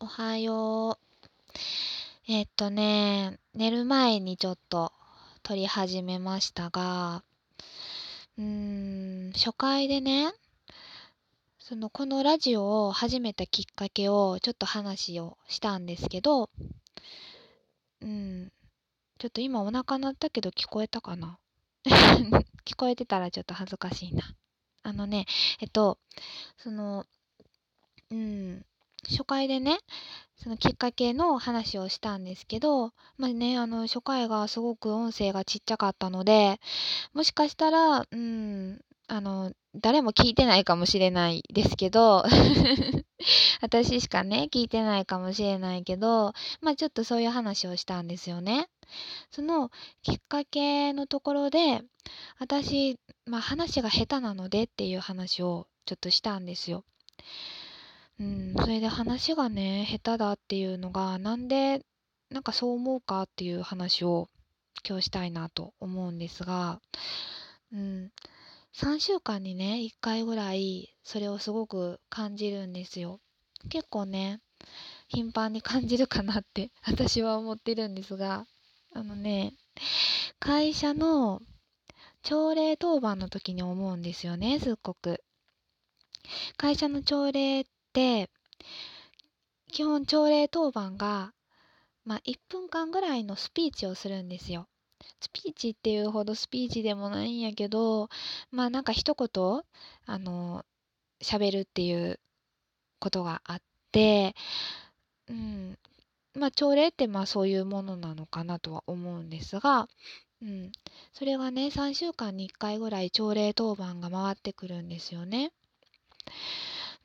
[0.00, 0.98] おはよう。
[2.28, 4.92] えっとね、寝る前にちょっと
[5.42, 7.24] 撮り始めましたが、
[8.38, 10.32] うーん、初回でね、
[11.58, 16.48] その、このラジオを始めたきっかけをちょっと話をしたんですけど、
[18.00, 18.52] うん、
[19.18, 21.40] ちょっと今お腹鳴ったけど聞こえたかな？
[22.64, 24.22] 聞こえてたらちょっと恥ずかしいな。
[24.84, 25.26] あのね、
[25.60, 25.98] えっと、
[26.56, 27.04] その、
[28.10, 28.64] うん、
[29.06, 29.78] 初回でね、
[30.36, 36.60] そのきっかけの話をしたんですけど、まあね、あの、初回がすごく音声がちっちゃかったので、
[37.12, 42.24] もしかしたら、うん、あの、誰も聞いてないかもしれないですけど、
[43.62, 48.68] 私しかね、聞いてないかもしれないけど、まあちょっとそういう話をしたんですよね。
[49.30, 49.70] その
[50.02, 51.82] きっかけのところで、
[52.38, 56.84] 私、まあ話が下手なのでっていう話をちょっとしたんですよ。
[58.20, 61.84] うん、それで話がね、下手だっていうのが、なんで、
[62.30, 64.28] なんかそう思うかっていう話を
[64.86, 66.80] 今日したいなと思うんですが、
[67.72, 68.10] うん、
[68.74, 73.20] 3週間にね、1回ぐらい、それをすごく感じるんですよ。
[73.70, 74.40] 結構ね、
[75.08, 78.46] 頻繁に感じるかなって 私は思ってるんですが、
[78.94, 79.54] あのね、
[80.38, 81.40] 会社の
[82.22, 85.22] 朝礼当番の時に思うんですよね、すっごく。
[86.56, 88.30] 会社の朝礼で、
[89.70, 91.32] 基本朝礼当番が、
[92.04, 94.68] まあ、1分間ぐらいのスピーチをするんですよ。
[95.20, 98.08] スピーチっていうほどスピーチでもないんやけど、
[98.50, 99.62] まあなんか一言、
[100.06, 100.64] あの、
[101.20, 102.18] 喋るっていう
[103.00, 104.34] ことがあって、
[105.28, 105.78] うん、
[106.34, 109.88] まあ朝礼ってまあそういうものなのかなとは思うんですが、
[110.40, 110.72] うん、
[111.12, 115.52] それがね、3週間に1回ぐらい朝礼当番が回ってくるんですよね。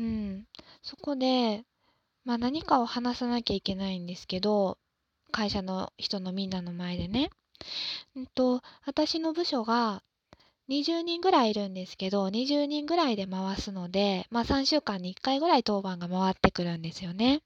[0.00, 0.46] うん。
[0.82, 1.64] そこで、
[2.24, 4.78] まあ何かを話さなきゃいけないんですけど、
[5.30, 7.30] 会社の人のみんなの前でね。
[8.16, 10.02] うんと、私の部署が
[10.70, 17.42] 20人ぐらいいるんですけど、20人ぐらいで回すので、まあ3週間に1回ぐらい当番が回ってくるんですよね。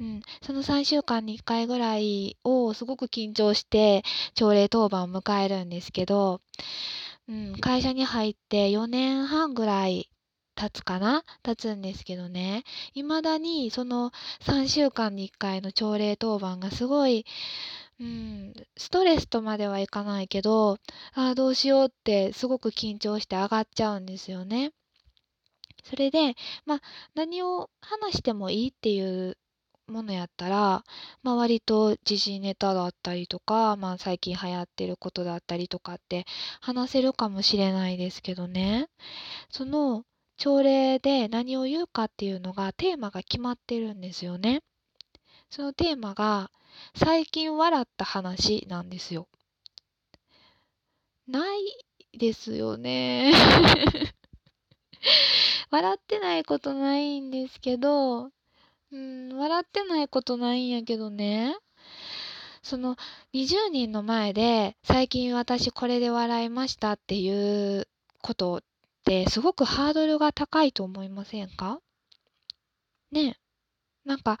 [0.00, 4.02] うん、その3週間に1回ぐらいをすごく緊張して
[4.34, 6.40] 朝礼当番を迎えるんですけど、
[7.28, 10.08] うん、会社に入って4年半ぐらい
[10.54, 11.24] 経つかな？
[11.42, 12.64] 経つんですけどね。
[12.94, 17.24] 未だにその3週間に1回の朝礼当番がすごい、
[18.00, 20.78] うん、ストレスとまではいかないけど、
[21.14, 24.72] ああ、どうしようってすごく緊張して上がっちゃうんですよね。
[25.84, 26.80] それで、まあ、
[27.14, 29.36] 何を話してもいいっていう
[29.88, 30.84] ものやったら、
[31.22, 36.24] まあ、割と時事ネタだったりとか、まあ、最近流行ってることだったりとかって
[36.60, 38.88] 話せるかもしれないですけどね。
[39.50, 40.04] その
[40.42, 44.64] 朝礼で何を言うかっていうのがテーマが決まってるんですよね。
[45.50, 46.50] そのテーマが
[46.96, 49.28] 最近笑った話なんですよ。
[51.28, 53.32] ないですよね。
[55.70, 58.32] 笑ってないことないんですけど、
[58.90, 61.54] うん、笑ってないことないんやけどね。
[62.64, 62.96] その
[63.32, 67.30] 20人の前で最近私これで笑いましたってい
[67.78, 67.86] う
[68.22, 68.64] こと
[69.02, 71.80] ってすごくハードルが高いと思いませんか？
[73.10, 73.36] ね
[74.04, 74.38] なんか、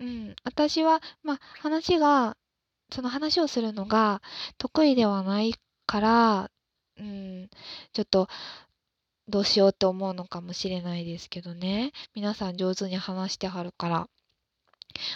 [0.00, 2.36] うん、私は、まあ、話が、
[2.92, 4.22] その話をするのが
[4.58, 5.54] 得意ではない
[5.86, 6.50] から、
[6.98, 7.48] うん、
[7.92, 8.28] ちょっと、
[9.28, 11.92] どうしようって思うのかもしれないですけどね。
[12.14, 14.08] 皆さん上手に話してはるから。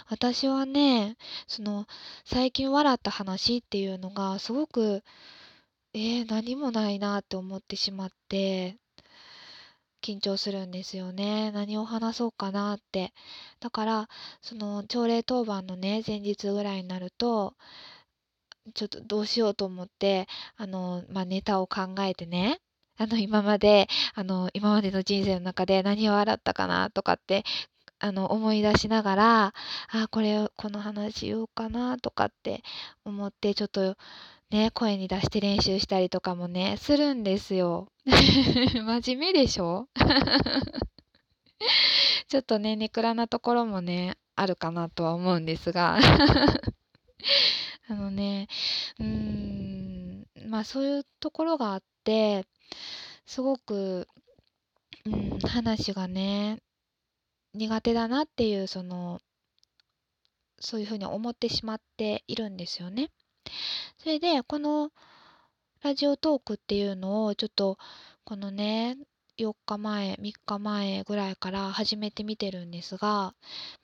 [0.09, 1.17] 私はね、
[1.47, 1.87] その、
[2.25, 5.03] 最近笑った話っていうのがすごく、
[5.93, 8.77] えー、何もないなって思ってしまって、
[10.03, 11.51] 緊張するんですよね。
[11.53, 13.13] 何を話そうかなって。
[13.61, 14.09] だから、
[14.41, 17.55] その朝礼当番のね、前日ぐらいになると、
[18.75, 20.27] ちょっとどうしようと思って、
[20.57, 22.61] あの、まあ、ネタを考えてね、
[22.97, 27.45] あの、今まで、あの、今までの人生の中で何を笑ったかなとかって、
[28.01, 29.55] あの、思い出しながら、
[29.91, 32.63] あ、これ、この話言おうかなとかって
[33.05, 33.97] 思って、ちょっと、
[34.51, 37.93] ね、声に出して練習したりとかもね、するんですよ。
[38.07, 39.89] 真面目でしょ？
[42.29, 45.99] ちょっとね、ネクラなところもね、あるかなとは思うんですが
[47.89, 48.49] あのね、
[48.99, 52.47] うーん、まあそういうところがあって、
[53.27, 54.09] すごく、
[55.05, 56.63] うん、話がね、
[57.55, 59.21] 苦手だなっていう、その、
[60.61, 63.11] そういうふうに思ってしまっているんですよね。
[63.99, 64.91] それで、この
[65.83, 67.79] ラジオトークっていうのをちょっと、
[68.25, 68.97] このね、
[69.39, 73.35] 4日前、3日前ぐらいから始めてみてるんですが、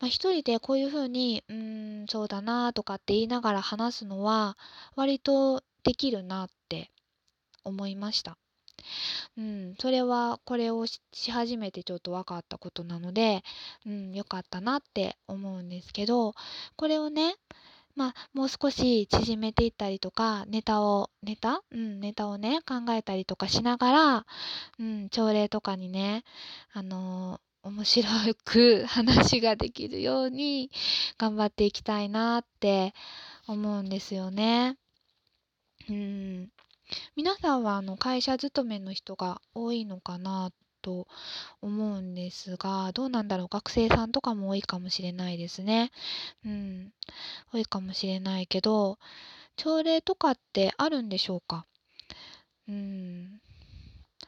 [0.00, 4.58] まあ、一人でこういうふうに、うん、そうだなとかって言いながら話すのは、
[4.96, 6.90] 割とできるなって
[7.62, 8.36] 思いました。
[9.36, 11.00] うん、それはこれをし
[11.30, 13.42] 始めてちょっと分かったことなので、
[13.86, 16.34] うん、よかったなって思うんですけど、
[16.76, 17.36] これをね、
[17.96, 21.62] まあ、もう少し縮めていったりとか、ネタを、ネタ？
[21.70, 24.26] うん、ネタをね、考えたりとかしながら、
[24.80, 26.24] うん、朝礼とかにね、
[26.72, 28.08] あのー、面白
[28.44, 30.70] く 話ができるように
[31.18, 32.94] 頑張っていきたいなって
[33.46, 34.76] 思うんですよね。
[35.88, 36.50] うん。
[37.16, 40.52] 皆さんはあの会社勤めの人が多いのかなっ
[40.84, 41.06] と
[41.62, 45.90] 思うんですが、どうなんだろう学生さんとかも多いかもしれないですね。
[46.44, 46.92] うん。
[47.52, 48.98] 多いかもしれないけど、
[49.56, 51.64] 朝礼とかってあるんでしょうか？
[52.68, 53.40] うん。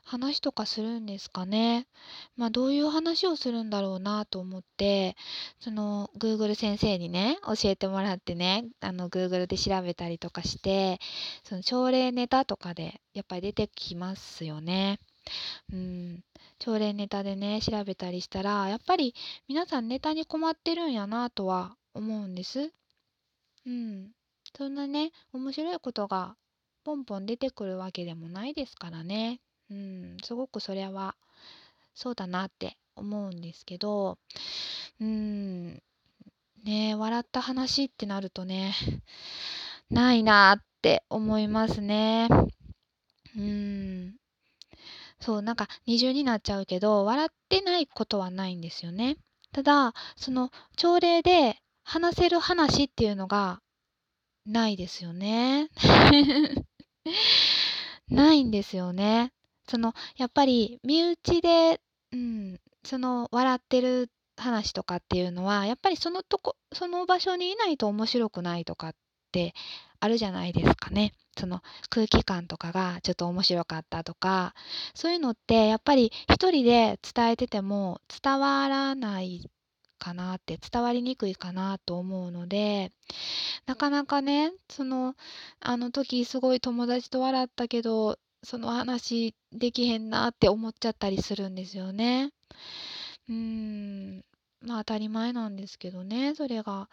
[0.09, 1.89] 話とかするんですかね。
[2.37, 5.17] まあどういう話をするんだろうなと思って、
[5.59, 11.01] その Google 先生にね、教えてもらってね、あの Google で調べたりとかして、
[11.43, 15.01] その朝礼ネタとかでやっぱり出てきますよね。
[15.73, 16.23] うん。
[16.67, 19.15] 朝礼ネタでね、調べたりしたら、やっぱり
[19.47, 22.73] 皆さんネタに困ってるんやなとは思うんです。
[23.65, 24.11] うん。
[24.59, 26.35] そんなね、面白いことが
[26.83, 29.41] ポンポン出てくるわけでもないですからね。
[29.71, 31.15] うん、すごくそれは
[31.95, 34.19] そうだなって思うんですけど、
[35.01, 35.81] うん、
[36.65, 38.75] ね笑った話ってなるとね、
[39.89, 42.27] ないなって思いますね。
[43.37, 44.17] うん。
[45.21, 49.17] そう、なんか二重になっちゃうけど、笑ってないことはないんですよね。
[49.53, 53.61] ただ、その朝礼で話せる話っていうのが
[54.45, 55.69] ないですよね。
[58.09, 59.33] ないんですよね。
[59.69, 61.81] その、やっぱり身内で、
[62.13, 68.95] うん、その笑ってる話とかっていうのは、やっぱりそのとこ、その場所にいないと面白くないとかっ
[69.33, 69.55] て
[70.01, 71.13] あるじゃないですかね。
[71.39, 71.61] その
[71.91, 74.55] 空気感とかがちょっと面白かったとか、
[74.95, 79.51] そういうのってやっぱり一人で伝えてても伝わらない
[79.99, 82.93] かなって、伝わりにくいかなと思うので、
[83.67, 85.15] なかなかね、その、
[85.61, 92.31] あの時すごい友達と笑ったけど、その話できへんなって思っちゃったりするんですよね。
[93.29, 94.25] うん、
[94.67, 96.89] まあ当たり前なんですけどね、それが。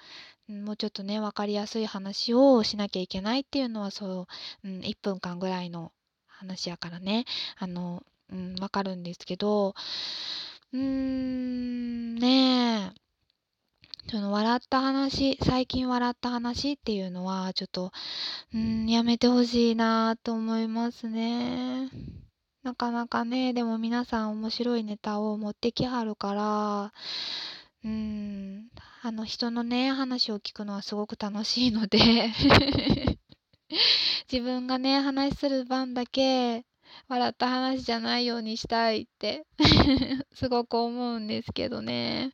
[0.48, 4.28] もうちょっとね、分かりやすい話をしなきゃいけないっていうのは、そ
[4.64, 5.92] う、うん、1分間ぐらいの
[6.28, 7.25] 話やからね、
[7.58, 9.74] あの、うん、わかるんですけど、
[10.74, 17.92] うーん、ねえ、その笑った話、最近笑った話っていうのは、ちょっと、
[18.54, 21.90] うん、やめてほしいなと思いますね。
[22.64, 26.94] なかなかね、でも皆さん面白いネタを持ってきはるから、
[27.84, 28.70] うーん、
[29.02, 32.00] あの人のね、話を聞くのはすごく楽しいので。
[34.32, 36.66] 自分がね、話する番だけ、
[37.08, 39.46] 笑った話じゃないようにしたいって。
[40.34, 42.34] すごく思うんですけどね。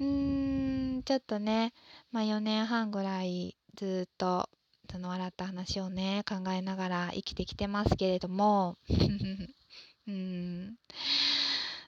[0.00, 1.72] うーん、ちょっとね、
[2.12, 4.50] まあ4年半ぐらいずっと
[4.90, 10.76] その笑った話をね、考えながら生きてきてますけれども、 うーん、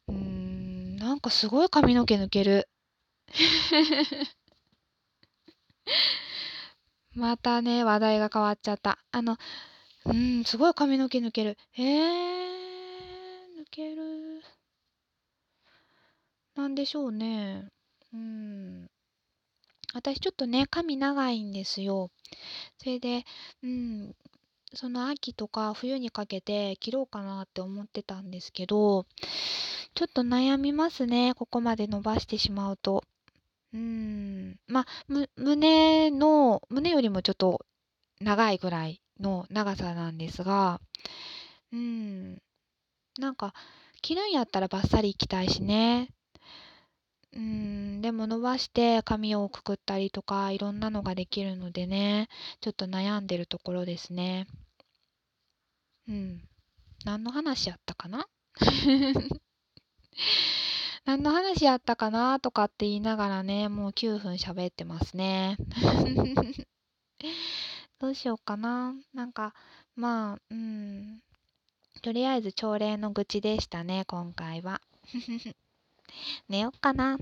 [0.09, 2.70] うーん、なんかすごい髪の毛抜ける。
[7.15, 8.99] またね、話題が変わっちゃった。
[9.11, 9.37] あの、
[10.07, 11.57] うん、すごい髪の毛抜ける。
[11.77, 14.43] えー、抜ける。
[16.55, 17.69] なんでしょうね。
[18.13, 18.91] うん。
[19.93, 22.11] 私ちょっとね、髪長いんですよ。
[22.79, 23.25] それで、
[23.63, 24.15] うん、
[24.75, 29.07] その秋とか冬にかけて切ろうかなって思ってたんですけど、
[29.95, 31.35] ちょっと悩みますね。
[31.35, 33.05] ここまで伸ばしてしまうと。
[33.73, 34.59] うん。
[34.67, 37.65] まあ、む、胸の、胸よりもちょっと
[38.21, 40.81] 長いぐらいの長さなんですが、
[41.73, 42.39] うん。
[43.19, 43.55] なんか、
[44.03, 46.11] 切るんやったらバッサリいきたいしね。
[47.33, 52.29] うん、でも伸ばして髪をくくったりとか、いろんなのができるのでね、
[52.61, 54.47] ちょっと悩んでるところですね。
[56.09, 56.43] うん。
[57.05, 58.27] 何の話やったかな？
[61.11, 65.57] 何の話やったかなとかって言いながらね、もう9分喋ってますね。
[67.99, 68.95] どうしようかな。
[69.13, 69.53] なんか、
[69.97, 71.19] まあ、うん。
[72.03, 74.81] とりあえず朝礼の愚痴でしたね、今回は。
[76.49, 77.15] 寝よっかな。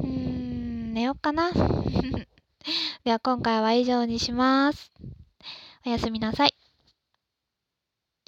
[0.00, 1.52] うーん、寝よっかな。
[3.02, 4.92] では今回は以上にします。
[5.86, 6.55] おやすみなさい。